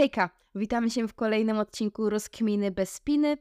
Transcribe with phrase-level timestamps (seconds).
[0.00, 3.38] Hejka, witamy się w kolejnym odcinku Rozkminy bez spiny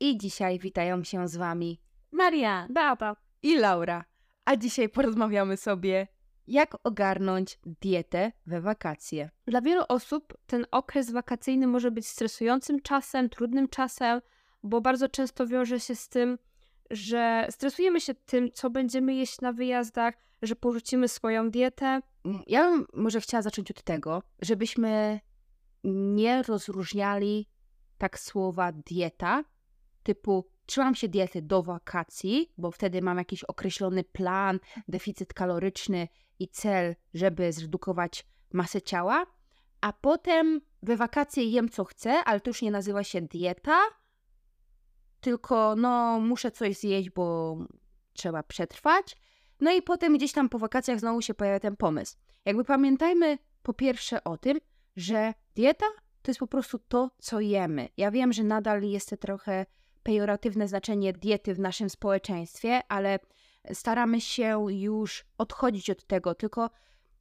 [0.00, 3.16] i dzisiaj witają się z Wami Maria, Beata.
[3.42, 4.04] i Laura.
[4.44, 6.06] A dzisiaj porozmawiamy sobie,
[6.46, 9.30] jak ogarnąć dietę we wakacje.
[9.46, 14.20] Dla wielu osób ten okres wakacyjny może być stresującym czasem, trudnym czasem,
[14.62, 16.38] bo bardzo często wiąże się z tym,
[16.90, 22.00] że stresujemy się tym, co będziemy jeść na wyjazdach, że porzucimy swoją dietę.
[22.46, 25.20] Ja bym może chciała zacząć od tego, żebyśmy
[25.84, 27.48] nie rozróżniali
[27.98, 29.44] tak słowa dieta,
[30.02, 36.08] typu trzymam się diety do wakacji, bo wtedy mam jakiś określony plan, deficyt kaloryczny
[36.38, 39.26] i cel, żeby zredukować masę ciała,
[39.80, 43.80] a potem we wakacje jem co chcę, ale to już nie nazywa się dieta,
[45.20, 47.56] tylko no muszę coś zjeść, bo
[48.12, 49.16] trzeba przetrwać.
[49.60, 52.16] No i potem gdzieś tam po wakacjach znowu się pojawia ten pomysł.
[52.44, 54.58] Jakby pamiętajmy po pierwsze o tym,
[54.96, 55.86] że dieta
[56.22, 57.88] to jest po prostu to, co jemy.
[57.96, 59.66] Ja wiem, że nadal jest to trochę
[60.02, 63.18] pejoratywne znaczenie diety w naszym społeczeństwie, ale
[63.72, 66.70] staramy się już odchodzić od tego, tylko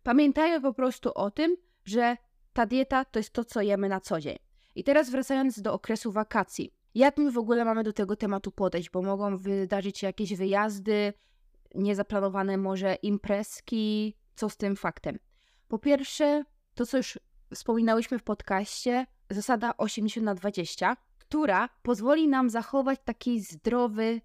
[0.03, 2.17] pamiętajmy po prostu o tym, że
[2.53, 4.37] ta dieta to jest to, co jemy na co dzień.
[4.75, 6.73] I teraz wracając do okresu wakacji.
[6.95, 11.13] Jak my w ogóle mamy do tego tematu podejść, bo mogą wydarzyć się jakieś wyjazdy,
[11.75, 15.19] niezaplanowane może imprezki, co z tym faktem?
[15.67, 16.43] Po pierwsze,
[16.75, 17.19] to co już
[17.53, 24.21] wspominałyśmy w podcaście, zasada 80 na 20, która pozwoli nam zachować taki zdrowy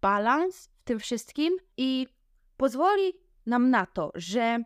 [0.00, 2.06] balans w tym wszystkim i
[2.56, 3.12] pozwoli
[3.46, 4.64] nam na to, że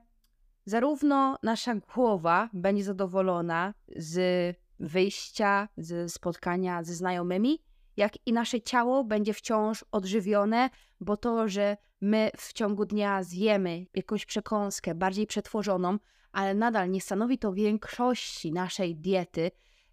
[0.64, 7.58] zarówno nasza głowa będzie zadowolona z wyjścia, z spotkania ze znajomymi,
[7.96, 10.70] jak i nasze ciało będzie wciąż odżywione,
[11.00, 15.98] bo to, że my w ciągu dnia zjemy jakąś przekąskę bardziej przetworzoną,
[16.36, 19.50] ale nadal nie stanowi to większości naszej diety,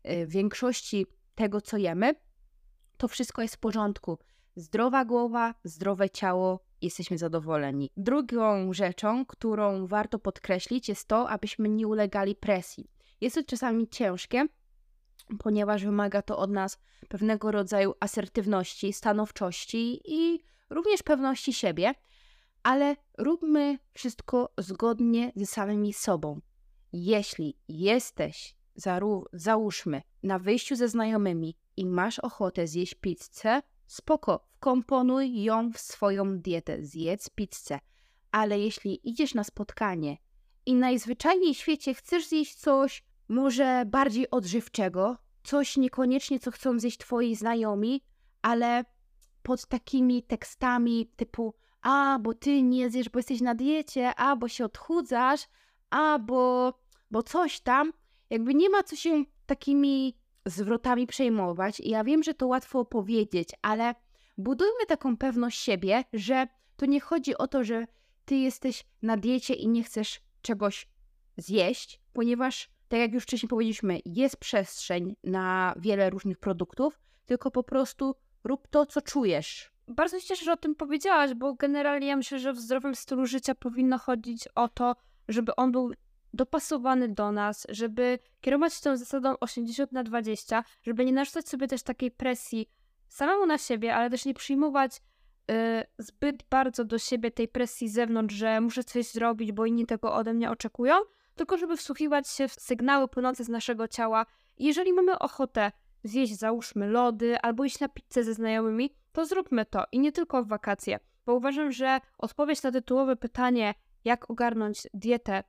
[0.10, 1.06] y, większości
[1.36, 2.16] tego, co jemy,
[2.98, 4.18] to wszystko jest w porządku.
[4.56, 7.90] Zdrowa głowa, zdrowe ciało, jesteśmy zadowoleni.
[7.98, 12.90] Drugą rzeczą, którą warto podkreślić, jest to, abyśmy nie ulegali presji.
[13.22, 14.48] Jest to czasami ciężkie,
[15.40, 16.80] ponieważ wymaga to od nas
[17.10, 21.94] pewnego rodzaju asertywności, stanowczości i również pewności siebie,
[22.64, 26.42] ale róbmy wszystko zgodnie ze samymi sobą.
[26.94, 28.56] Jeśli jesteś,
[29.34, 36.40] załóżmy, na wyjściu ze znajomymi i masz ochotę zjeść pizzę, spoko, wkomponuj ją w swoją
[36.40, 37.80] dietę, zjedz pizzę.
[38.32, 40.18] Ale jeśli idziesz na spotkanie
[40.66, 46.98] i najzwyczajniej w świecie chcesz zjeść coś może bardziej odżywczego, coś niekoniecznie, co chcą zjeść
[46.98, 48.02] twoi znajomi,
[48.42, 48.86] ale
[49.44, 51.54] pod takimi tekstami typu
[51.84, 55.48] a, bo ty nie zjesz, bo jesteś na diecie, a, bo się odchudzasz,
[55.90, 56.74] a, bo,
[57.12, 57.94] bo coś tam.
[58.30, 61.80] Jakby nie ma co się takimi zwrotami przejmować.
[61.80, 63.96] I ja wiem, że to łatwo powiedzieć, ale
[64.38, 67.86] budujmy taką pewność siebie, że to nie chodzi o to, że
[68.26, 70.88] ty jesteś na diecie i nie chcesz czegoś
[71.38, 77.64] zjeść, ponieważ, tak jak już wcześniej powiedzieliśmy, jest przestrzeń na wiele różnych produktów, tylko po
[77.64, 79.73] prostu rób to, co czujesz.
[79.88, 83.26] Bardzo się cieszę, że o tym powiedziałaś, bo generalnie ja myślę, że w zdrowym stylu
[83.26, 84.96] życia powinno chodzić o to,
[85.28, 85.92] żeby on był
[86.34, 91.68] dopasowany do nas, żeby kierować się tą zasadą 80 na 20, żeby nie narzucać sobie
[91.68, 92.70] też takiej presji
[93.08, 95.02] samemu na siebie, ale też nie przyjmować
[95.52, 95.54] y,
[95.98, 100.14] zbyt bardzo do siebie tej presji z zewnątrz, że muszę coś zrobić, bo inni tego
[100.14, 100.96] ode mnie oczekują,
[101.36, 104.26] tylko żeby wsłuchiwać się w sygnały płynące z naszego ciała.
[104.60, 105.72] Jeżeli mamy ochotę
[106.04, 110.44] zjeść, załóżmy, lody albo iść na pizzę ze znajomymi, to zróbmy to i nie tylko
[110.44, 113.74] w wakacje, bo uważam, że odpowiedź na tytułowe pytanie,
[114.06, 115.44] jak ogarnąć dietę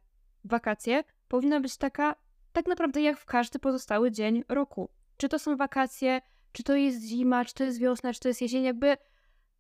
[0.45, 2.15] w wakacje, powinna być taka
[2.53, 4.91] tak naprawdę jak w każdy pozostały dzień roku.
[5.17, 6.21] Czy to są wakacje,
[6.53, 8.97] czy to jest zima, czy to jest wiosna, czy to jest jesień, jakby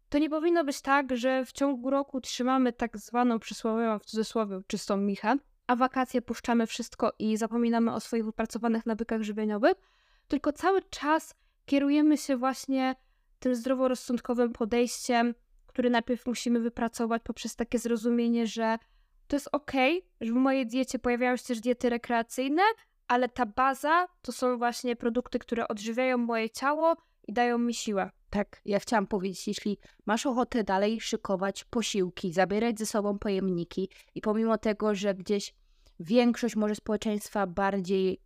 [0.08, 4.60] to nie powinno być tak, że w ciągu roku trzymamy tak zwaną przysłowiową w cudzysłowie
[4.66, 9.74] czystą michę, a wakacje puszczamy wszystko i zapominamy o swoich wypracowanych nawykach żywieniowych,
[10.28, 11.34] tylko cały czas
[11.66, 12.94] kierujemy się właśnie
[13.38, 15.34] tym zdroworozsądkowym podejściem,
[15.66, 18.78] który najpierw musimy wypracować poprzez takie zrozumienie, że
[19.28, 22.62] to jest okej, że w mojej diecie pojawiają się też diety rekreacyjne,
[23.08, 26.96] ale ta baza to są właśnie produkty, które odżywiają moje ciało
[27.28, 28.10] i dają mi siłę.
[28.30, 34.20] Tak, ja chciałam powiedzieć, jeśli masz ochotę dalej szykować posiłki, zabierać ze sobą pojemniki i
[34.20, 35.54] pomimo tego, że gdzieś
[36.00, 38.20] większość może społeczeństwa bardziej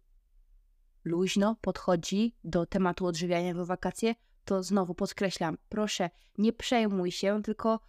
[1.08, 4.14] luźno podchodzi do tematu odżywiania w wakacje,
[4.44, 7.80] to znowu podkreślam, proszę, nie przejmuj się, tylko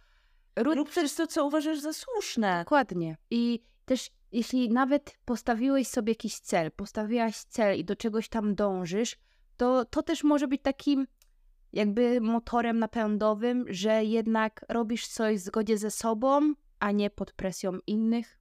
[0.56, 2.58] rób, Rób też to, co uważasz za słuszne.
[2.64, 3.16] dokładnie.
[3.30, 9.16] I też jeśli nawet postawiłeś sobie jakiś cel, postawiłaś cel i do czegoś tam dążysz,
[9.56, 11.06] to to też może być takim
[11.72, 17.78] jakby motorem napędowym, że jednak robisz coś w zgodzie ze sobą, a nie pod presją
[17.86, 18.39] innych.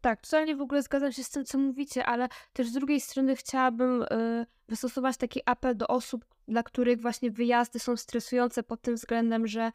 [0.00, 3.36] Tak, totalnie w ogóle zgadzam się z tym, co mówicie, ale też z drugiej strony
[3.36, 8.94] chciałabym y, wystosować taki apel do osób, dla których właśnie wyjazdy są stresujące pod tym
[8.94, 9.72] względem, że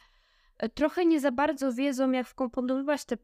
[0.63, 3.18] y, trochę nie za bardzo wiedzą, jak wkomponowywać te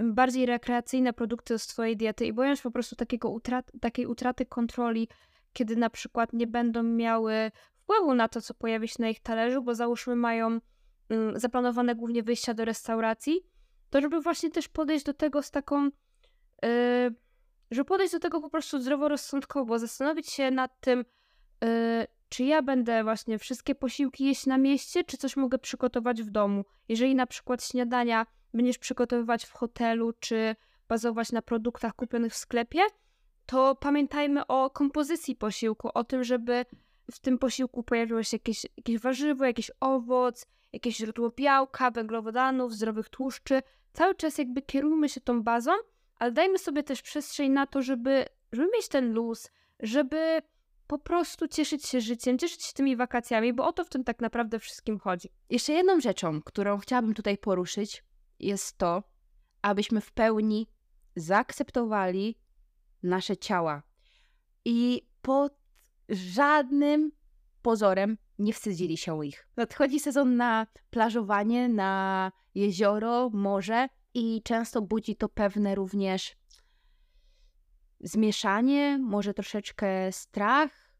[0.00, 4.46] bardziej rekreacyjne produkty do swojej diety i boją się po prostu takiego utrat takiej utraty
[4.46, 5.08] kontroli,
[5.52, 9.62] kiedy na przykład nie będą miały wpływu na to, co pojawi się na ich talerzu,
[9.62, 10.60] bo załóżmy mają y,
[11.34, 13.46] zaplanowane głównie wyjścia do restauracji,
[13.90, 17.14] to żeby właśnie też podejść do tego z taką, yy,
[17.70, 21.04] żeby podejść do tego po prostu zdroworozsądkowo, zastanowić się nad tym,
[21.62, 21.68] yy,
[22.28, 26.64] czy ja będę właśnie wszystkie posiłki jeść na mieście, czy coś mogę przygotować w domu.
[26.88, 30.56] Jeżeli na przykład śniadania będziesz przygotowywać w hotelu, czy
[30.88, 32.80] bazować na produktach kupionych w sklepie,
[33.46, 36.64] to pamiętajmy o kompozycji posiłku, o tym, żeby
[37.12, 43.08] w tym posiłku pojawiło się jakieś, jakieś warzywo, jakiś owoc, jakieś źródło białka, węglowodanów, zdrowych
[43.08, 43.62] tłuszczy.
[43.92, 45.72] Cały czas jakby kierujmy się tą bazą,
[46.18, 49.50] ale dajmy sobie też przestrzeń na to, żeby, żeby mieć ten luz,
[49.80, 50.42] żeby
[50.86, 54.20] po prostu cieszyć się życiem, cieszyć się tymi wakacjami, bo o to w tym tak
[54.20, 55.28] naprawdę wszystkim chodzi.
[55.50, 58.04] Jeszcze jedną rzeczą, którą chciałabym tutaj poruszyć,
[58.40, 59.02] jest to,
[59.62, 60.68] abyśmy w pełni
[61.16, 62.36] zaakceptowali
[63.02, 63.82] nasze ciała
[64.64, 65.52] i pod
[66.08, 67.12] żadnym
[67.62, 69.48] pozorem nie wstydzili się ich.
[69.56, 76.36] Nadchodzi sezon na plażowanie, na jezioro, morze i często budzi to pewne również
[78.00, 80.92] zmieszanie, może troszeczkę strach,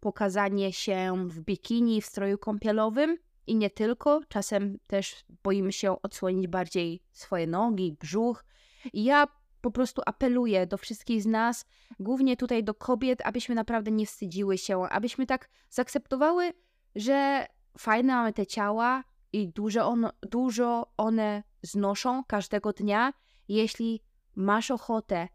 [0.00, 4.20] pokazanie się w bikini, w stroju kąpielowym i nie tylko.
[4.28, 8.44] Czasem też boimy się odsłonić bardziej swoje nogi, brzuch.
[8.92, 9.26] I ja
[9.60, 11.66] po prostu apeluję do wszystkich z nas,
[12.00, 16.52] głównie tutaj do kobiet, abyśmy naprawdę nie wstydziły się, abyśmy tak zaakceptowały,
[16.96, 17.46] że
[17.78, 23.12] fajne mamy te ciała i dużo, on, dużo one znoszą każdego dnia.
[23.48, 24.02] Jeśli
[24.36, 25.28] masz ochotę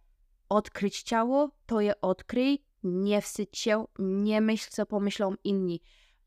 [0.49, 5.81] odkryć ciało, to je odkryj, nie wstydź się, nie myśl, co pomyślą inni.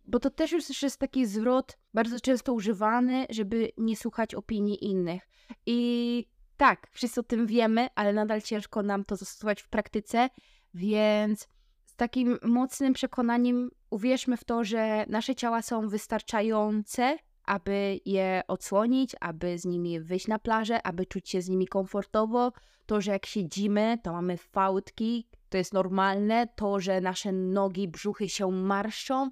[0.06, 5.28] Bo to też już jest taki zwrot bardzo często używany, żeby nie słuchać opinii innych.
[5.66, 6.26] I
[6.56, 10.30] tak, wszyscy o tym wiemy, ale nadal ciężko nam to zastosować w praktyce,
[10.74, 11.48] więc
[11.94, 19.16] z takim mocnym przekonaniem uwierzmy w to, że nasze ciała są wystarczające, aby je odsłonić,
[19.20, 22.52] aby z nimi wyjść na plażę, aby czuć się z nimi komfortowo.
[22.86, 26.48] To, że jak siedzimy, to mamy fałdki, to jest normalne.
[26.56, 29.30] To, że nasze nogi, brzuchy się marszczą,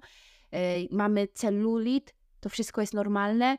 [0.51, 0.59] yy,
[0.91, 3.57] mamy celulit, to wszystko jest normalne,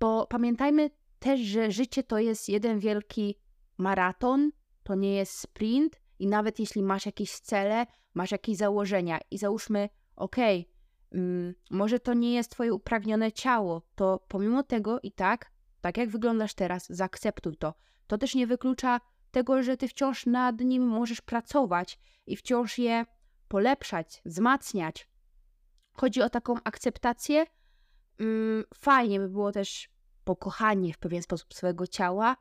[0.00, 3.38] bo pamiętajmy też, że życie to jest jeden wielki
[3.78, 4.50] maraton,
[4.82, 9.88] to nie jest sprint i nawet jeśli masz jakieś cele, masz jakieś założenia i załóżmy,
[10.16, 10.60] okej,
[11.10, 15.50] okay, mm, może to nie jest twoje upragnione ciało, to pomimo tego i tak,
[15.80, 17.74] tak jak wyglądasz teraz, zaakceptuj to.
[18.06, 19.00] To też nie wyklucza
[19.30, 23.06] tego, że ty wciąż nad nim możesz pracować i wciąż je
[23.48, 25.08] polepszać, wzmacniać.
[25.92, 27.46] Chodzi o taką akceptację.
[28.20, 29.88] Mm, fajnie by było też
[30.24, 32.36] pokochanie w pewien sposób swojego ciała.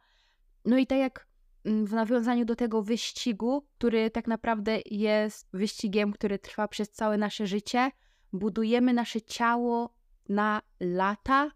[0.65, 1.27] No i tak jak
[1.65, 7.47] w nawiązaniu do tego wyścigu, który tak naprawdę jest wyścigiem, który trwa przez całe nasze
[7.47, 7.91] życie,
[8.33, 9.95] budujemy nasze ciało
[10.29, 11.51] na lata,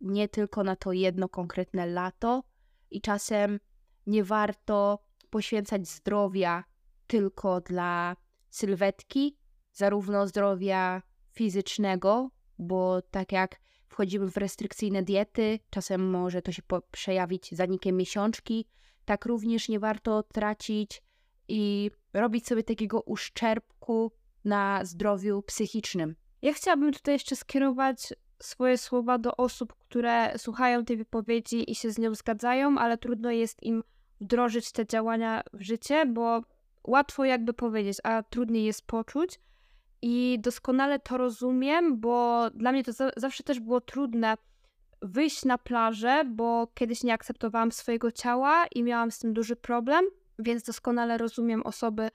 [0.00, 2.44] nie tylko na to jedno konkretne lato,
[2.90, 3.60] i czasem
[4.06, 4.98] nie warto
[5.30, 6.64] poświęcać zdrowia
[7.06, 8.16] tylko dla
[8.48, 9.36] sylwetki,
[9.72, 17.54] zarówno zdrowia fizycznego, bo tak jak wchodzimy w restrykcyjne diety, czasem może to się przejawić
[17.54, 18.68] zanikiem miesiączki.
[19.06, 21.02] Tak również nie warto tracić
[21.48, 24.12] i robić sobie takiego uszczerbku
[24.44, 26.16] na zdrowiu psychicznym.
[26.42, 31.90] Ja chciałabym tutaj jeszcze skierować swoje słowa do osób, które słuchają tej wypowiedzi i się
[31.90, 33.82] z nią zgadzają, ale trudno jest im
[34.20, 36.42] wdrożyć te działania w życie, bo
[36.84, 39.40] łatwo jakby powiedzieć, a trudniej jest poczuć.
[40.02, 44.36] I doskonale to rozumiem, bo dla mnie to za zawsze też było trudne
[45.02, 50.04] wyjść na plażę, bo kiedyś nie akceptowałam swojego ciała i miałam z tym duży problem,
[50.38, 52.10] więc doskonale rozumiem osoby,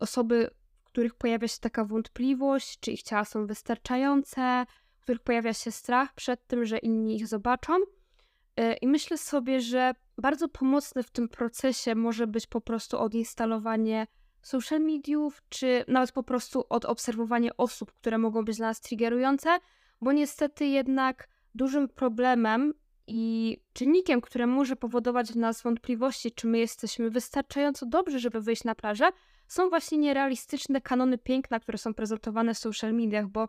[0.00, 4.66] osoby, w których pojawia się taka wątpliwość, czy ich ciała są wystarczające,
[4.98, 7.74] w których pojawia się strach przed tym, że inni ich zobaczą.
[8.60, 14.06] Y, I myślę sobie, że bardzo pomocne w tym procesie może być po prostu odinstalowanie
[14.42, 19.58] social mediów, czy nawet po prostu od obserwowania osób, które mogą być dla nas triggerujące,
[20.00, 22.74] bo niestety jednak dużym problemem
[23.08, 28.64] I czynnikiem, które może powodować w nas wątpliwości, czy my jesteśmy wystarczająco dobrzy, żeby wyjść
[28.64, 29.08] na plażę,
[29.48, 33.48] są właśnie nierealistyczne kanony piękna, które są prezentowane w social mediach, bo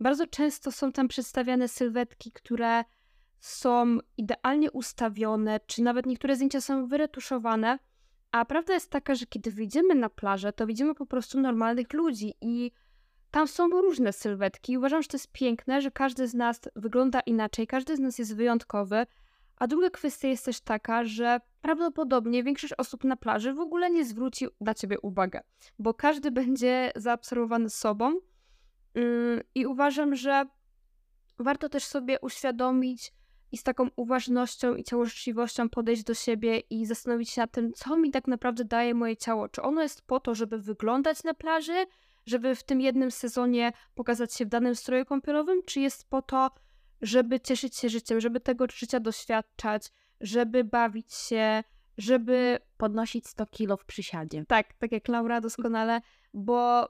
[0.00, 2.84] bardzo często są tam przedstawiane sylwetki, które
[3.40, 7.78] są idealnie ustawione, czy nawet niektóre zdjęcia są wyretuszowane.
[8.32, 12.34] A prawda jest taka, że kiedy wyjdziemy na plażę, to widzimy po prostu normalnych ludzi
[12.40, 12.72] i
[13.34, 14.78] tam są różne sylwetki.
[14.78, 18.36] Uważam, że to jest piękne, że każdy z nas wygląda inaczej, każdy z nas jest
[18.36, 19.06] wyjątkowy.
[19.56, 24.04] A druga kwestia jest też taka, że prawdopodobnie większość osób na plaży w ogóle nie
[24.04, 25.40] zwróci na ciebie uwagę,
[25.78, 28.14] bo każdy będzie zaobserwowany sobą.
[28.94, 30.46] Yy, I uważam, że
[31.38, 33.12] warto też sobie uświadomić
[33.52, 37.96] i z taką uważnością i ciałożyczliwością podejść do siebie i zastanowić się nad tym, co
[37.96, 39.48] mi tak naprawdę daje moje ciało.
[39.48, 41.86] Czy ono jest po to, żeby wyglądać na plaży,
[42.26, 46.50] żeby w tym jednym sezonie pokazać się w danym stroju kąpielowym, czy jest po to,
[47.02, 49.90] żeby cieszyć się życiem, żeby tego życia doświadczać,
[50.20, 51.64] żeby bawić się,
[51.98, 54.44] żeby podnosić 100 kilo w przysiadzie.
[54.48, 56.00] Tak, tak jak Laura doskonale,
[56.34, 56.88] bo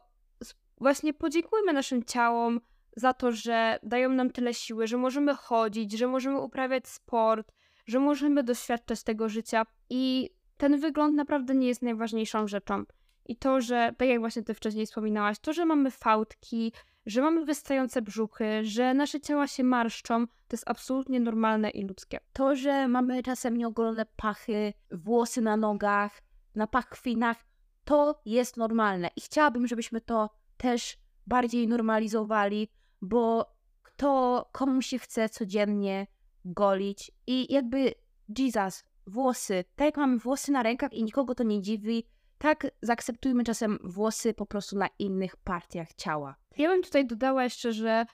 [0.78, 2.60] właśnie podziękujmy naszym ciałom
[2.96, 7.52] za to, że dają nam tyle siły, że możemy chodzić, że możemy uprawiać sport,
[7.86, 12.84] że możemy doświadczać tego życia i ten wygląd naprawdę nie jest najważniejszą rzeczą.
[13.26, 16.72] I to, że, tak jak właśnie ty wcześniej wspominałaś, to, że mamy fałdki,
[17.06, 22.20] że mamy wystające brzuchy, że nasze ciała się marszczą, to jest absolutnie normalne i ludzkie.
[22.32, 26.22] To, że mamy czasem nieogolone pachy, włosy na nogach,
[26.54, 27.44] na pachwinach,
[27.84, 29.10] to jest normalne.
[29.16, 32.68] I chciałabym, żebyśmy to też bardziej normalizowali,
[33.02, 36.06] bo kto, komu się chce codziennie
[36.44, 37.94] golić i jakby
[38.38, 42.04] Jesus, włosy, tak jak mamy włosy na rękach i nikogo to nie dziwi,
[42.44, 46.36] tak zaakceptujmy czasem włosy po prostu na innych partiach ciała.
[46.56, 48.06] Ja bym tutaj dodała jeszcze, że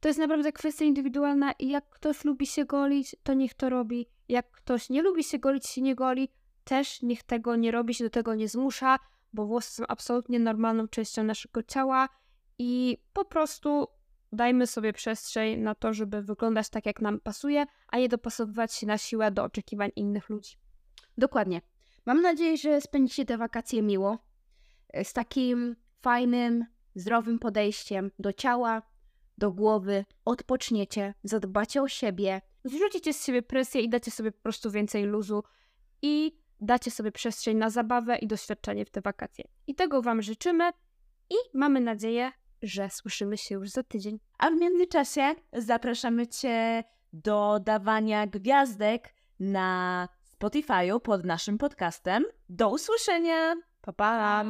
[0.00, 4.06] to jest naprawdę kwestia indywidualna i jak ktoś lubi się golić, to niech to robi.
[4.28, 6.28] Jak ktoś nie lubi się golić, się nie goli,
[6.64, 8.98] też niech tego nie robi, się do tego nie zmusza,
[9.32, 12.08] bo włosy są absolutnie normalną częścią naszego ciała
[12.58, 13.86] i po prostu
[14.32, 18.86] dajmy sobie przestrzeń na to, żeby wyglądać tak, jak nam pasuje, a nie dopasowywać się
[18.86, 20.56] na siłę do oczekiwań innych ludzi.
[21.18, 21.60] Dokładnie.
[22.06, 24.18] Mam nadzieję, że spędzicie te wakacje miło,
[24.92, 26.64] e, z takim fajnym,
[26.94, 28.82] zdrowym podejściem do ciała,
[29.38, 34.70] do głowy, odpoczniecie, zadbacie o siebie, zrzucicie z siebie presję i dacie sobie po prostu
[34.70, 35.42] więcej luzu
[36.02, 39.44] i dacie sobie przestrzeń na zabawę i doświadczenie w te wakacje.
[39.66, 40.70] I tego Wam życzymy
[41.30, 44.18] i mamy nadzieję, że słyszymy się już za tydzień.
[44.38, 52.24] A w międzyczasie zapraszamy Cię do dawania gwiazdek na Spotify'u pod naszym podcastem.
[52.48, 53.54] Do usłyszenia!
[53.80, 54.44] Pa, pa!